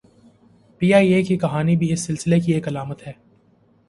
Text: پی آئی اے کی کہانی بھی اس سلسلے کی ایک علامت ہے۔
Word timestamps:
پی 0.77 0.93
آئی 0.93 1.13
اے 1.13 1.21
کی 1.23 1.37
کہانی 1.37 1.75
بھی 1.77 1.91
اس 1.93 2.01
سلسلے 2.05 2.39
کی 2.39 2.53
ایک 2.53 2.67
علامت 2.67 3.07
ہے۔ 3.07 3.13